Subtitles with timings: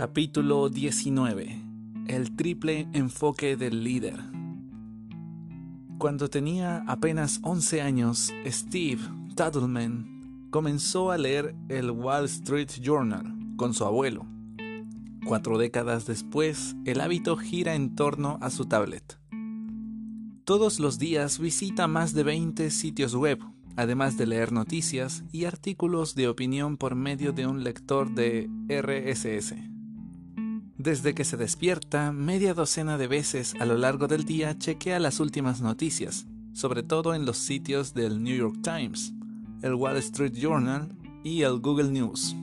[0.00, 1.60] Capítulo 19.
[2.06, 4.14] El triple enfoque del líder.
[5.98, 9.00] Cuando tenía apenas 11 años, Steve
[9.34, 13.24] Tuttleman comenzó a leer el Wall Street Journal
[13.56, 14.24] con su abuelo.
[15.26, 19.18] Cuatro décadas después, el hábito gira en torno a su tablet.
[20.44, 23.40] Todos los días visita más de 20 sitios web,
[23.74, 29.77] además de leer noticias y artículos de opinión por medio de un lector de RSS.
[30.78, 35.18] Desde que se despierta, media docena de veces a lo largo del día chequea las
[35.18, 39.12] últimas noticias, sobre todo en los sitios del New York Times,
[39.62, 42.36] el Wall Street Journal y el Google News.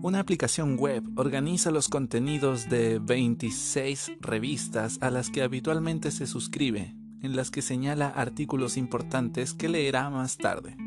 [0.00, 6.96] Una aplicación web organiza los contenidos de 26 revistas a las que habitualmente se suscribe,
[7.20, 10.78] en las que señala artículos importantes que leerá más tarde.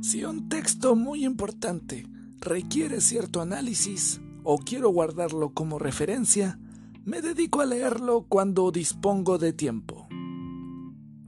[0.00, 2.08] Si un texto muy importante
[2.40, 6.58] requiere cierto análisis, o quiero guardarlo como referencia,
[7.04, 10.08] me dedico a leerlo cuando dispongo de tiempo.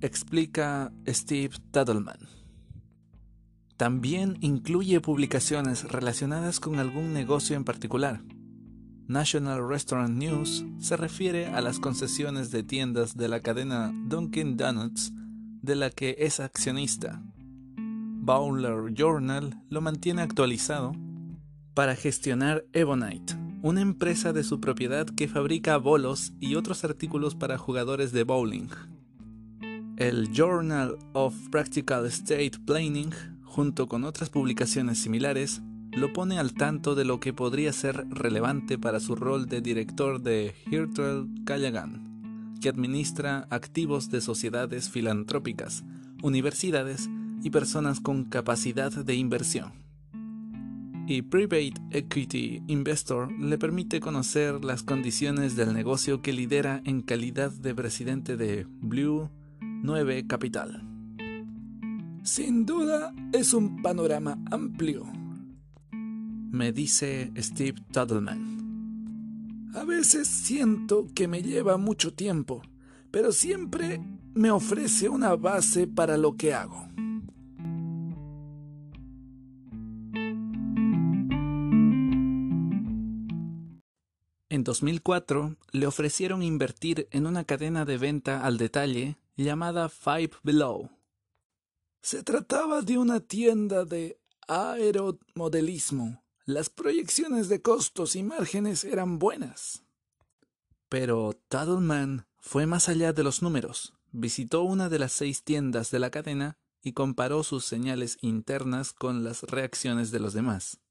[0.00, 2.16] Explica Steve Tuttleman.
[3.76, 8.24] También incluye publicaciones relacionadas con algún negocio en particular.
[9.06, 15.12] National Restaurant News se refiere a las concesiones de tiendas de la cadena Dunkin' Donuts
[15.60, 17.22] de la que es accionista.
[17.76, 20.94] Bowler Journal lo mantiene actualizado
[21.74, 27.58] para gestionar Ebonite, una empresa de su propiedad que fabrica bolos y otros artículos para
[27.58, 28.68] jugadores de bowling.
[29.96, 33.10] El Journal of Practical Estate Planning,
[33.44, 38.78] junto con otras publicaciones similares, lo pone al tanto de lo que podría ser relevante
[38.78, 45.84] para su rol de director de Hirtle Callaghan, que administra activos de sociedades filantrópicas,
[46.22, 47.08] universidades
[47.42, 49.80] y personas con capacidad de inversión
[51.06, 57.50] y Private Equity Investor le permite conocer las condiciones del negocio que lidera en calidad
[57.52, 60.86] de presidente de Blue 9 Capital.
[62.22, 65.06] Sin duda es un panorama amplio,
[66.50, 69.70] me dice Steve Tuttleman.
[69.74, 72.60] A veces siento que me lleva mucho tiempo,
[73.12, 74.00] pero siempre
[74.34, 76.88] me ofrece una base para lo que hago.
[84.60, 90.90] En 2004 le ofrecieron invertir en una cadena de venta al detalle llamada Five Below.
[92.02, 96.22] Se trataba de una tienda de aeromodelismo.
[96.44, 99.82] Las proyecciones de costos y márgenes eran buenas.
[100.90, 103.94] Pero Tuttleman fue más allá de los números.
[104.12, 109.24] Visitó una de las seis tiendas de la cadena y comparó sus señales internas con
[109.24, 110.82] las reacciones de los demás.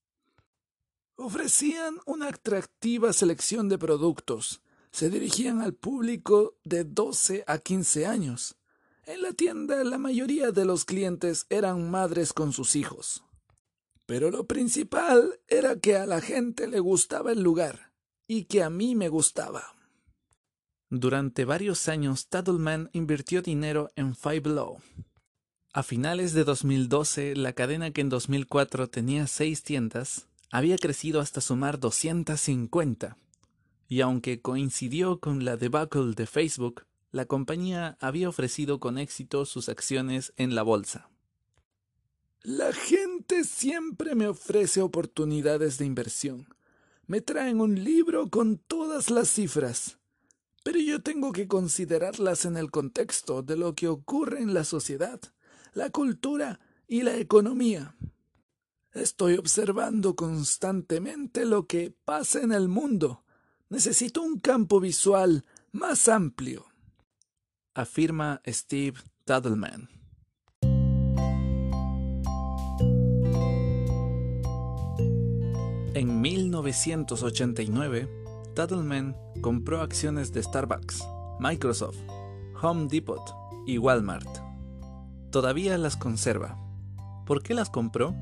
[1.21, 4.61] Ofrecían una atractiva selección de productos.
[4.89, 8.55] Se dirigían al público de 12 a 15 años.
[9.05, 13.25] En la tienda la mayoría de los clientes eran madres con sus hijos.
[14.05, 17.91] Pero lo principal era que a la gente le gustaba el lugar
[18.25, 19.75] y que a mí me gustaba.
[20.89, 24.77] Durante varios años, Tuttleman invirtió dinero en Five Below.
[25.73, 31.41] A finales de 2012, la cadena que en 2004 tenía seis tiendas había crecido hasta
[31.41, 33.17] sumar 250,
[33.87, 39.67] y aunque coincidió con la debacle de Facebook, la compañía había ofrecido con éxito sus
[39.67, 41.09] acciones en la bolsa.
[42.43, 46.47] La gente siempre me ofrece oportunidades de inversión.
[47.07, 49.97] Me traen un libro con todas las cifras,
[50.63, 55.19] pero yo tengo que considerarlas en el contexto de lo que ocurre en la sociedad,
[55.73, 57.95] la cultura y la economía.
[58.93, 63.23] Estoy observando constantemente lo que pasa en el mundo.
[63.69, 66.65] Necesito un campo visual más amplio.
[67.75, 69.89] Afirma Steve Tuttleman.
[75.93, 78.09] En 1989,
[78.55, 81.03] Tuttleman compró acciones de Starbucks,
[81.39, 81.99] Microsoft,
[82.61, 83.21] Home Depot
[83.67, 84.27] y Walmart.
[85.29, 86.57] Todavía las conserva.
[87.27, 88.15] ¿Por qué las compró?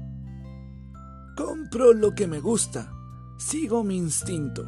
[1.37, 2.91] Compro lo que me gusta.
[3.37, 4.65] Sigo mi instinto.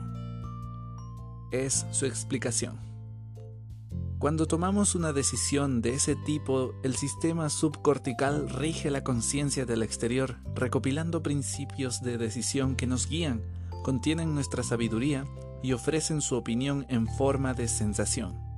[1.52, 2.78] Es su explicación.
[4.20, 10.38] Cuando tomamos una decisión de ese tipo, el sistema subcortical rige la conciencia del exterior,
[10.54, 13.42] recopilando principios de decisión que nos guían,
[13.84, 15.26] contienen nuestra sabiduría
[15.64, 18.49] y ofrecen su opinión en forma de sensación.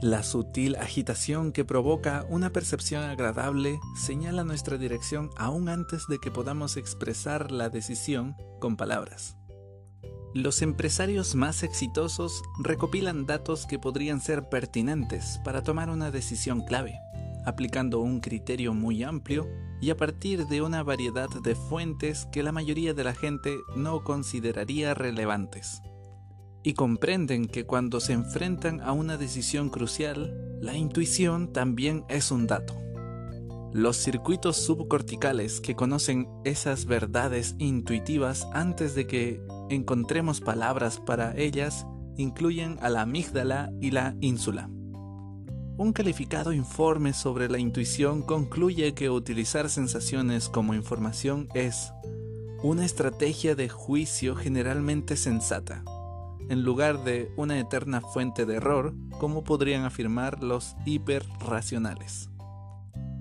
[0.00, 6.30] La sutil agitación que provoca una percepción agradable señala nuestra dirección aún antes de que
[6.30, 9.36] podamos expresar la decisión con palabras.
[10.34, 16.94] Los empresarios más exitosos recopilan datos que podrían ser pertinentes para tomar una decisión clave,
[17.44, 19.48] aplicando un criterio muy amplio
[19.80, 24.04] y a partir de una variedad de fuentes que la mayoría de la gente no
[24.04, 25.82] consideraría relevantes.
[26.68, 32.46] Y comprenden que cuando se enfrentan a una decisión crucial, la intuición también es un
[32.46, 32.76] dato.
[33.72, 41.86] Los circuitos subcorticales que conocen esas verdades intuitivas antes de que encontremos palabras para ellas
[42.18, 44.68] incluyen a la amígdala y la ínsula.
[45.78, 51.94] Un calificado informe sobre la intuición concluye que utilizar sensaciones como información es
[52.62, 55.82] una estrategia de juicio generalmente sensata,
[56.48, 62.30] en lugar de una eterna fuente de error, como podrían afirmar los hiperracionales.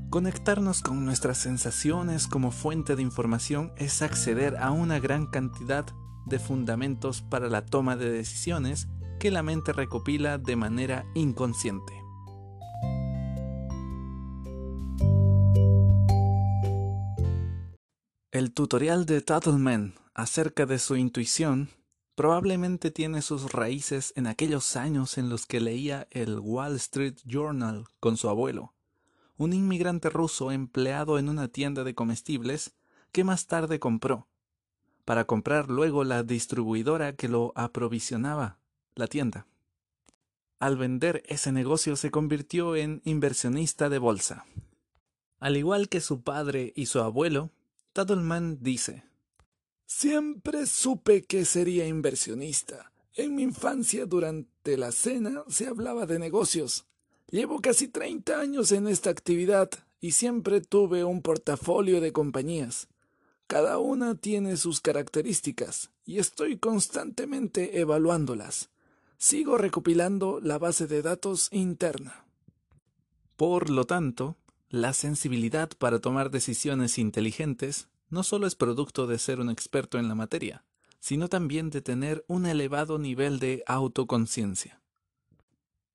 [0.10, 5.86] Conectarnos con nuestras sensaciones como fuente de información es acceder a una gran cantidad
[6.26, 8.88] de fundamentos para la toma de decisiones
[9.20, 11.94] que la mente recopila de manera inconsciente.
[18.32, 21.70] El tutorial de Tuttleman acerca de su intuición
[22.18, 27.86] probablemente tiene sus raíces en aquellos años en los que leía el Wall Street Journal
[28.02, 28.74] con su abuelo
[29.38, 32.74] un inmigrante ruso empleado en una tienda de comestibles
[33.12, 34.28] que más tarde compró,
[35.06, 38.58] para comprar luego la distribuidora que lo aprovisionaba,
[38.96, 39.46] la tienda.
[40.60, 44.46] Al vender ese negocio se convirtió en inversionista de bolsa.
[45.40, 47.52] Al igual que su padre y su abuelo,
[47.94, 49.04] Tadelman dice,
[49.90, 52.92] Siempre supe que sería inversionista.
[53.14, 56.86] En mi infancia durante la cena se hablaba de negocios.
[57.32, 59.70] Llevo casi 30 años en esta actividad
[60.02, 62.90] y siempre tuve un portafolio de compañías.
[63.48, 68.70] Cada una tiene sus características y estoy constantemente evaluándolas.
[69.18, 72.26] Sigo recopilando la base de datos interna.
[73.38, 74.36] Por lo tanto,
[74.70, 80.08] la sensibilidad para tomar decisiones inteligentes no solo es producto de ser un experto en
[80.08, 80.64] la materia,
[81.00, 84.82] sino también de tener un elevado nivel de autoconciencia.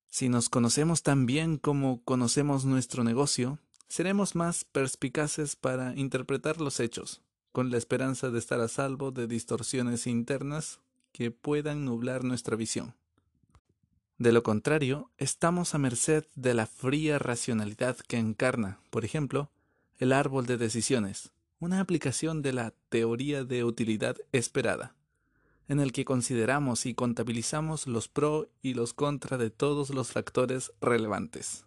[0.08, 6.80] Si nos conocemos tan bien como conocemos nuestro negocio, seremos más perspicaces para interpretar los
[6.80, 10.80] hechos, con la esperanza de estar a salvo de distorsiones internas
[11.12, 12.94] que puedan nublar nuestra visión.
[14.18, 19.50] De lo contrario, estamos a merced de la fría racionalidad que encarna, por ejemplo,
[19.98, 21.32] el árbol de decisiones,
[21.62, 24.96] una aplicación de la teoría de utilidad esperada
[25.68, 30.72] en el que consideramos y contabilizamos los pro y los contra de todos los factores
[30.80, 31.64] relevantes.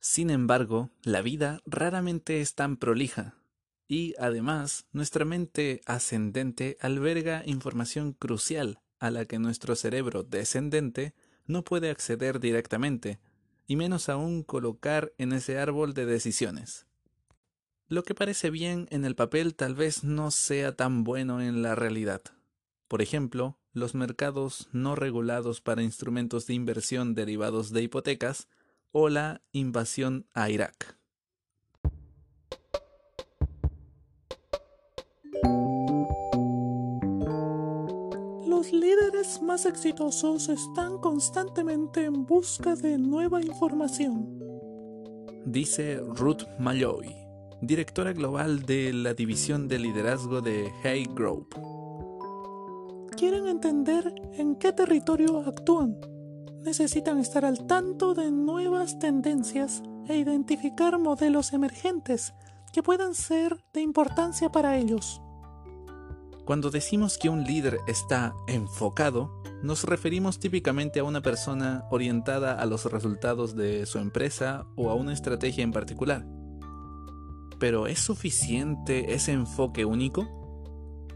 [0.00, 3.36] Sin embargo, la vida raramente es tan prolija,
[3.86, 11.14] y además nuestra mente ascendente alberga información crucial a la que nuestro cerebro descendente
[11.44, 13.20] no puede acceder directamente,
[13.66, 16.86] y menos aún colocar en ese árbol de decisiones.
[17.90, 21.74] Lo que parece bien en el papel tal vez no sea tan bueno en la
[21.74, 22.22] realidad.
[22.86, 28.46] Por ejemplo, los mercados no regulados para instrumentos de inversión derivados de hipotecas
[28.92, 31.00] o la invasión a Irak.
[38.46, 44.38] Los líderes más exitosos están constantemente en busca de nueva información.
[45.44, 47.29] Dice Ruth Malloy,
[47.60, 51.54] directora global de la división de liderazgo de Hay Group
[53.20, 56.00] quieren entender en qué territorio actúan.
[56.62, 62.32] Necesitan estar al tanto de nuevas tendencias e identificar modelos emergentes
[62.72, 65.20] que puedan ser de importancia para ellos.
[66.46, 72.64] Cuando decimos que un líder está enfocado, nos referimos típicamente a una persona orientada a
[72.64, 76.39] los resultados de su empresa o a una estrategia en particular.
[77.60, 80.26] Pero ¿es suficiente ese enfoque único?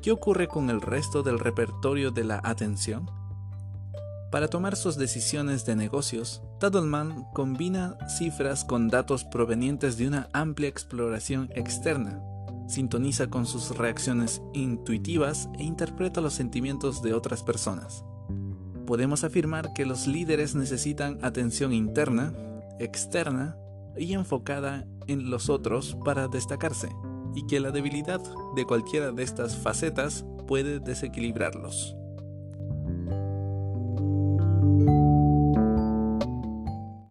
[0.02, 3.10] ¿Qué ocurre con el resto del repertorio de la atención?
[4.30, 10.68] Para tomar sus decisiones de negocios, Tadelman combina cifras con datos provenientes de una amplia
[10.68, 12.20] exploración externa,
[12.68, 18.04] sintoniza con sus reacciones intuitivas e interpreta los sentimientos de otras personas.
[18.86, 22.34] Podemos afirmar que los líderes necesitan atención interna,
[22.78, 23.56] externa
[23.96, 26.88] y enfocada en los otros para destacarse
[27.34, 28.20] y que la debilidad
[28.54, 31.96] de cualquiera de estas facetas puede desequilibrarlos.